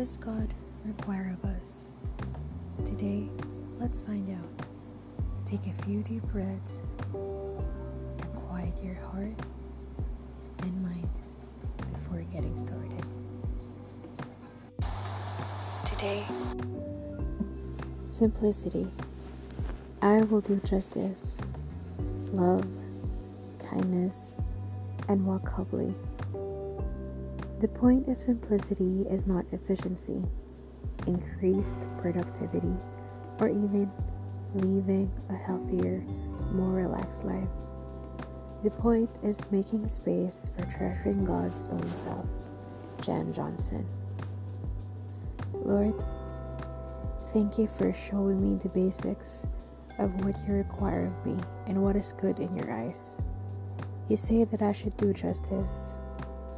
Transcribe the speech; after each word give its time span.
does 0.00 0.16
God 0.16 0.48
require 0.86 1.36
of 1.36 1.50
us? 1.50 1.88
Today, 2.86 3.28
let's 3.78 4.00
find 4.00 4.34
out. 4.34 4.66
Take 5.44 5.66
a 5.66 5.74
few 5.82 6.02
deep 6.02 6.22
breaths 6.32 6.82
and 7.12 8.34
quiet 8.48 8.72
your 8.82 8.94
heart 8.94 9.38
and 10.60 10.82
mind 10.82 11.10
before 11.92 12.22
getting 12.32 12.56
started. 12.56 13.04
Today, 15.84 16.24
simplicity. 18.08 18.86
I 20.00 20.22
will 20.22 20.40
do 20.40 20.62
justice, 20.64 21.36
love, 22.32 22.66
kindness, 23.68 24.38
and 25.08 25.26
walk 25.26 25.46
humbly. 25.46 25.94
The 27.60 27.68
point 27.68 28.08
of 28.08 28.18
simplicity 28.18 29.02
is 29.10 29.26
not 29.26 29.44
efficiency, 29.52 30.22
increased 31.06 31.76
productivity, 31.98 32.72
or 33.38 33.50
even 33.50 33.92
living 34.54 35.12
a 35.28 35.34
healthier, 35.34 36.00
more 36.52 36.72
relaxed 36.72 37.26
life. 37.26 37.50
The 38.62 38.70
point 38.70 39.10
is 39.22 39.42
making 39.50 39.86
space 39.90 40.50
for 40.56 40.64
treasuring 40.70 41.26
God's 41.26 41.68
own 41.68 41.86
self. 41.88 42.24
Jan 43.04 43.30
Johnson. 43.30 43.86
Lord, 45.52 46.02
thank 47.34 47.58
you 47.58 47.66
for 47.66 47.92
showing 47.92 48.40
me 48.40 48.56
the 48.56 48.70
basics 48.70 49.46
of 49.98 50.24
what 50.24 50.34
you 50.48 50.54
require 50.54 51.08
of 51.08 51.26
me 51.26 51.36
and 51.66 51.82
what 51.82 51.94
is 51.94 52.12
good 52.12 52.38
in 52.38 52.56
your 52.56 52.72
eyes. 52.72 53.20
You 54.08 54.16
say 54.16 54.44
that 54.44 54.62
I 54.62 54.72
should 54.72 54.96
do 54.96 55.12
justice, 55.12 55.92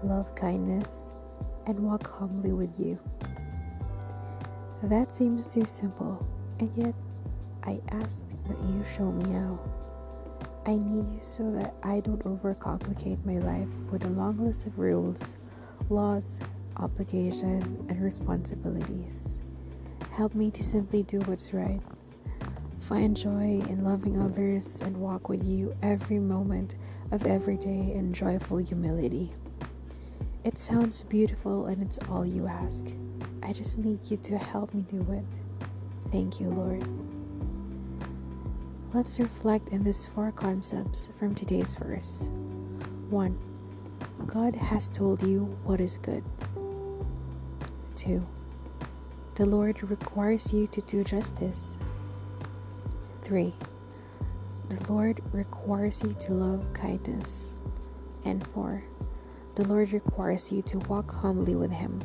love 0.04 0.34
kindness, 0.34 1.12
and 1.66 1.78
walk 1.78 2.10
humbly 2.18 2.52
with 2.52 2.72
you. 2.78 2.98
That 4.82 5.12
seems 5.12 5.52
too 5.52 5.64
simple, 5.64 6.26
and 6.58 6.70
yet 6.76 6.94
I 7.62 7.80
ask 7.90 8.24
that 8.48 8.58
you 8.58 8.84
show 8.96 9.12
me 9.12 9.32
how. 9.32 9.58
I 10.64 10.76
need 10.76 11.12
you 11.12 11.20
so 11.20 11.50
that 11.52 11.74
I 11.82 12.00
don't 12.00 12.22
overcomplicate 12.24 13.24
my 13.24 13.38
life 13.38 13.68
with 13.90 14.04
a 14.04 14.08
long 14.08 14.38
list 14.38 14.66
of 14.66 14.78
rules, 14.78 15.36
laws, 15.88 16.40
obligation, 16.76 17.84
and 17.88 18.00
responsibilities. 18.02 19.40
Help 20.12 20.34
me 20.34 20.50
to 20.52 20.62
simply 20.62 21.02
do 21.02 21.18
what's 21.20 21.52
right. 21.52 21.80
Find 22.80 23.16
joy 23.16 23.62
in 23.68 23.84
loving 23.84 24.20
others 24.20 24.82
and 24.82 24.96
walk 24.96 25.28
with 25.28 25.44
you 25.44 25.74
every 25.82 26.18
moment 26.18 26.74
of 27.10 27.26
every 27.26 27.56
day 27.56 27.92
in 27.94 28.12
joyful 28.12 28.58
humility. 28.58 29.32
It 30.44 30.58
sounds 30.58 31.04
beautiful 31.04 31.66
and 31.66 31.80
it's 31.80 32.00
all 32.08 32.26
you 32.26 32.48
ask. 32.48 32.84
I 33.44 33.52
just 33.52 33.78
need 33.78 34.00
you 34.10 34.16
to 34.16 34.36
help 34.36 34.74
me 34.74 34.82
do 34.82 35.06
it. 35.12 35.24
Thank 36.10 36.40
you, 36.40 36.48
Lord. 36.48 36.84
Let's 38.92 39.20
reflect 39.20 39.68
in 39.68 39.84
these 39.84 40.04
four 40.06 40.32
concepts 40.32 41.08
from 41.16 41.34
today's 41.36 41.76
verse. 41.76 42.28
1. 43.10 43.38
God 44.26 44.56
has 44.56 44.88
told 44.88 45.22
you 45.22 45.44
what 45.62 45.80
is 45.80 45.98
good. 45.98 46.24
2. 47.94 48.26
The 49.36 49.46
Lord 49.46 49.80
requires 49.84 50.52
you 50.52 50.66
to 50.66 50.80
do 50.80 51.04
justice. 51.04 51.76
3. 53.22 53.54
The 54.70 54.92
Lord 54.92 55.20
requires 55.32 56.02
you 56.02 56.16
to 56.18 56.34
love 56.34 56.66
kindness. 56.74 57.52
And 58.24 58.44
4. 58.48 58.82
The 59.54 59.68
Lord 59.68 59.92
requires 59.92 60.50
you 60.50 60.62
to 60.62 60.78
walk 60.78 61.12
humbly 61.12 61.54
with 61.54 61.70
Him. 61.70 62.00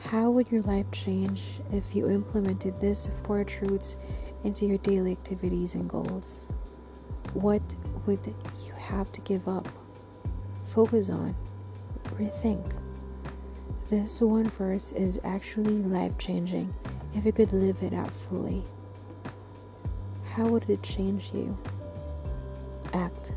How 0.00 0.30
would 0.30 0.50
your 0.52 0.62
life 0.62 0.90
change 0.92 1.42
if 1.72 1.94
you 1.94 2.10
implemented 2.10 2.78
these 2.78 3.08
four 3.24 3.42
truths 3.42 3.96
into 4.44 4.66
your 4.66 4.78
daily 4.78 5.12
activities 5.12 5.74
and 5.74 5.88
goals? 5.88 6.48
What 7.32 7.62
would 8.06 8.20
you 8.64 8.72
have 8.74 9.10
to 9.12 9.20
give 9.22 9.48
up, 9.48 9.66
focus 10.62 11.08
on, 11.08 11.34
rethink? 12.18 12.70
This 13.88 14.20
one 14.20 14.50
verse 14.50 14.92
is 14.92 15.18
actually 15.24 15.78
life 15.78 16.18
changing 16.18 16.74
if 17.14 17.24
you 17.24 17.32
could 17.32 17.52
live 17.52 17.82
it 17.82 17.94
out 17.94 18.10
fully. 18.10 18.62
How 20.24 20.46
would 20.48 20.68
it 20.68 20.82
change 20.82 21.30
you? 21.32 21.56
Act. 22.92 23.32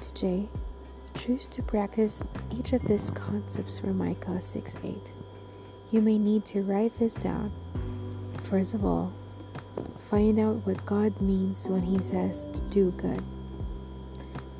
Today, 0.00 0.48
choose 1.16 1.46
to 1.48 1.62
practice 1.62 2.22
each 2.56 2.72
of 2.74 2.82
these 2.86 3.10
concepts 3.10 3.78
from 3.78 3.96
Micah 3.96 4.40
6 4.40 4.74
8. 4.84 5.12
You 5.90 6.02
may 6.02 6.18
need 6.18 6.44
to 6.46 6.62
write 6.62 6.96
this 6.98 7.14
down. 7.14 7.50
First 8.44 8.74
of 8.74 8.84
all, 8.84 9.12
find 10.10 10.38
out 10.38 10.66
what 10.66 10.84
God 10.84 11.18
means 11.20 11.68
when 11.68 11.82
He 11.82 11.98
says 12.02 12.46
to 12.52 12.60
do 12.70 12.90
good. 12.92 13.22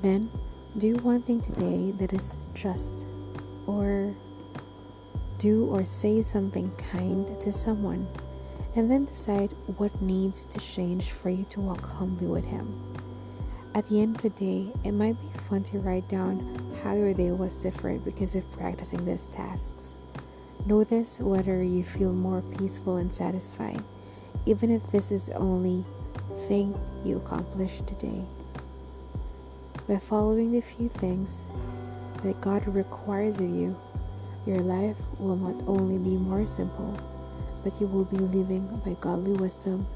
Then, 0.02 0.30
do 0.78 0.94
one 0.96 1.22
thing 1.22 1.40
today 1.40 1.92
that 1.98 2.12
is 2.12 2.36
just, 2.54 3.06
or 3.66 4.14
do 5.38 5.66
or 5.66 5.84
say 5.84 6.22
something 6.22 6.70
kind 6.90 7.38
to 7.40 7.52
someone, 7.52 8.08
and 8.74 8.90
then 8.90 9.04
decide 9.04 9.52
what 9.76 10.00
needs 10.00 10.46
to 10.46 10.58
change 10.58 11.12
for 11.12 11.28
you 11.28 11.44
to 11.46 11.60
walk 11.60 11.84
humbly 11.84 12.26
with 12.26 12.44
Him. 12.44 12.74
At 13.76 13.86
the 13.88 14.00
end 14.00 14.16
of 14.16 14.22
the 14.22 14.30
day, 14.30 14.72
it 14.84 14.92
might 14.92 15.20
be 15.20 15.38
fun 15.50 15.62
to 15.64 15.78
write 15.80 16.08
down 16.08 16.40
how 16.82 16.94
your 16.94 17.12
day 17.12 17.30
was 17.30 17.58
different 17.58 18.06
because 18.06 18.34
of 18.34 18.50
practicing 18.52 19.04
these 19.04 19.28
tasks. 19.28 19.96
Notice 20.64 21.20
whether 21.20 21.62
you 21.62 21.84
feel 21.84 22.10
more 22.10 22.40
peaceful 22.56 22.96
and 22.96 23.14
satisfied, 23.14 23.84
even 24.46 24.70
if 24.70 24.90
this 24.90 25.12
is 25.12 25.26
the 25.26 25.34
only 25.34 25.84
thing 26.48 26.74
you 27.04 27.18
accomplished 27.18 27.86
today. 27.86 28.24
By 29.86 29.98
following 29.98 30.52
the 30.52 30.62
few 30.62 30.88
things 30.88 31.44
that 32.22 32.40
God 32.40 32.66
requires 32.66 33.40
of 33.40 33.50
you, 33.50 33.76
your 34.46 34.60
life 34.60 34.96
will 35.18 35.36
not 35.36 35.62
only 35.68 35.98
be 35.98 36.16
more 36.16 36.46
simple, 36.46 36.98
but 37.62 37.78
you 37.78 37.88
will 37.88 38.06
be 38.06 38.16
living 38.16 38.80
by 38.86 38.96
godly 39.02 39.32
wisdom 39.32 39.86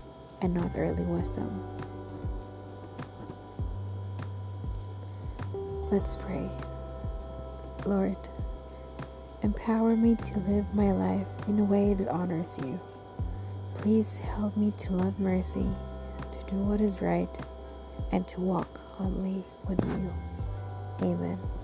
and 0.43 0.53
not 0.53 0.71
earthly 0.77 1.05
wisdom. 1.05 1.67
Let's 5.91 6.15
pray. 6.15 6.49
Lord, 7.85 8.17
empower 9.43 9.97
me 9.97 10.15
to 10.15 10.39
live 10.41 10.73
my 10.73 10.93
life 10.93 11.27
in 11.49 11.59
a 11.59 11.65
way 11.65 11.95
that 11.95 12.07
honors 12.07 12.57
you. 12.63 12.79
Please 13.75 14.17
help 14.19 14.57
me 14.57 14.73
to 14.79 14.93
love 14.93 15.19
mercy, 15.19 15.67
to 16.31 16.51
do 16.51 16.57
what 16.59 16.81
is 16.81 17.03
right, 17.03 17.29
and 18.13 18.29
to 18.29 18.41
walk 18.41 18.81
humbly 18.99 19.43
with 19.67 19.85
you. 19.85 20.13
Amen. 21.03 21.60